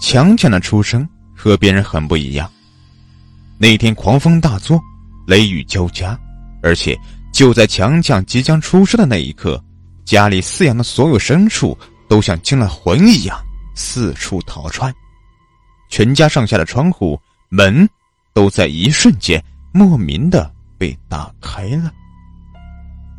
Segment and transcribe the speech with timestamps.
[0.00, 1.06] 强强的出生
[1.36, 2.50] 和别人很不一样。
[3.58, 4.80] 那天狂风大作，
[5.26, 6.18] 雷雨交加，
[6.62, 6.98] 而且
[7.32, 9.62] 就在强强即将出生的那一刻，
[10.04, 11.76] 家里饲养的所有牲畜
[12.08, 13.38] 都像惊了魂一样
[13.76, 14.92] 四处逃窜，
[15.90, 17.20] 全家上下的窗户
[17.50, 17.88] 门
[18.32, 19.42] 都在一瞬间
[19.72, 21.92] 莫名的被打开了，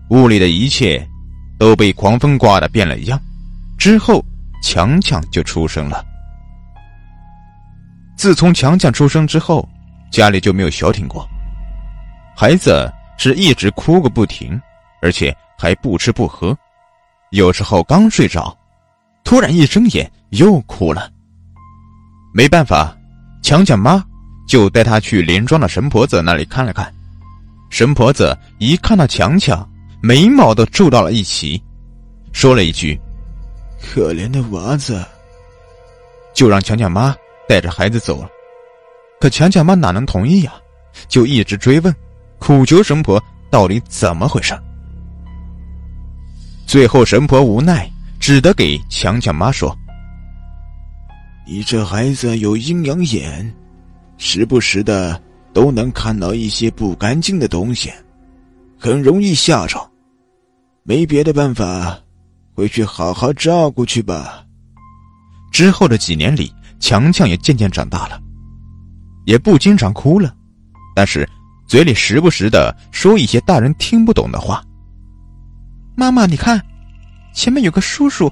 [0.10, 1.08] 屋里的一切
[1.60, 3.22] 都被狂风刮得变了样。
[3.78, 4.24] 之后，
[4.64, 6.06] 强强就出生了。
[8.22, 9.68] 自从强强出生之后，
[10.12, 11.28] 家里就没有消停过。
[12.38, 14.62] 孩子是一直哭个不停，
[15.02, 16.56] 而且还不吃不喝，
[17.32, 18.56] 有时候刚睡着，
[19.24, 21.10] 突然一睁眼又哭了。
[22.32, 22.96] 没办法，
[23.42, 24.06] 强强妈
[24.48, 26.94] 就带他去邻庄的神婆子那里看了看。
[27.72, 29.68] 神婆子一看到强强，
[30.00, 31.60] 眉毛都皱到了一起，
[32.34, 33.02] 说了一句
[33.82, 35.04] ：“可怜的娃子。”
[36.36, 37.16] 就让强强妈
[37.52, 38.30] 带着孩子走了。
[39.20, 40.54] 可强强妈哪能同意呀？
[41.10, 41.94] 就一直追问，
[42.40, 44.58] 苦求神婆到底怎么回事。
[46.66, 49.78] 最后神婆无奈，只得给强强妈说
[51.46, 53.54] ：“你这孩子有阴阳眼，
[54.18, 57.92] 时不时的都能看到一些不干净的东西，
[58.80, 59.78] 很容易吓着。
[60.84, 62.00] 没别的办法，
[62.56, 64.46] 回去好好照顾去吧。”
[65.52, 66.50] 之后的几年里，
[66.82, 68.22] 强强也渐渐长大了。
[69.26, 70.36] 也不经常哭了，
[70.96, 71.30] 但是
[71.68, 74.62] 嘴里时不时的说一些大人听不懂的话。
[75.96, 76.60] 妈妈，你看，
[77.34, 78.30] 前面有个叔叔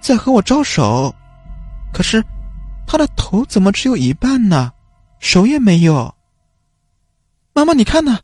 [0.00, 1.14] 在和我招手，
[1.92, 2.22] 可是
[2.86, 4.72] 他的头怎么只有一半呢？
[5.20, 6.12] 手也没有。
[7.54, 8.18] 妈妈，你看呢，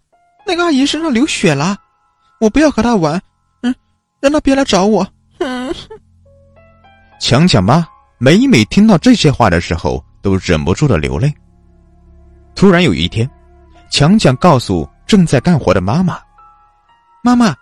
[0.45, 1.77] 那个阿姨身上流血了，
[2.41, 3.23] 我不要和她玩，
[3.63, 3.73] 嗯，
[4.21, 5.07] 让她别来找我。
[5.39, 5.73] 嗯，
[7.21, 7.87] 强强妈
[8.21, 11.33] 每每听到这些话的时候，都忍不住的流泪。
[12.57, 13.31] 突然有一天，
[13.93, 16.19] 强强告诉正在干活的妈妈
[17.23, 17.55] ：“妈妈，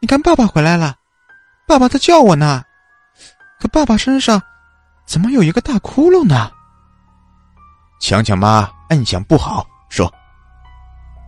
[0.00, 0.94] 你看爸爸回来了，
[1.66, 2.62] 爸爸在叫我呢。
[3.58, 4.40] 可爸爸身上
[5.04, 6.48] 怎么有一个大窟窿呢？”
[8.00, 10.12] 强强妈暗想不好，说：“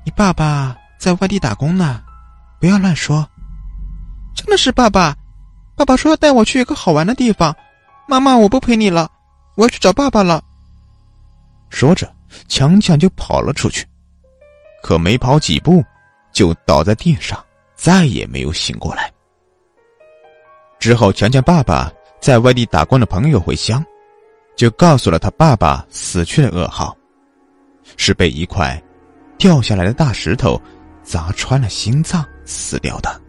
[0.07, 2.01] 你爸爸在外地打工呢，
[2.61, 3.29] 不要乱说。”
[4.33, 5.17] 真的是爸爸，
[5.75, 7.53] 爸爸说要带我去一个好玩的地方。
[8.11, 9.09] 妈妈，我不陪你了，
[9.55, 10.43] 我要去找爸爸了。
[11.71, 12.13] 说着。
[12.47, 13.85] 强强就跑了出去，
[14.85, 15.85] 可没跑几步，
[16.33, 17.45] 就倒在地上，
[17.75, 19.13] 再也没有醒过来。
[20.79, 21.91] 之后，强强爸爸
[22.21, 23.85] 在外地打工的朋友回乡，
[24.55, 26.97] 就告诉了他爸爸死去的噩耗，
[27.97, 28.81] 是被一块
[29.37, 30.61] 掉下来的大石头
[31.03, 33.21] 砸穿了心脏死掉的。